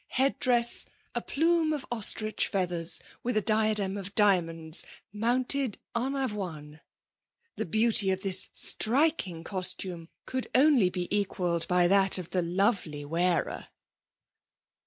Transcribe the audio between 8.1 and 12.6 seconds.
this striking costume could only be equalled by that of tbe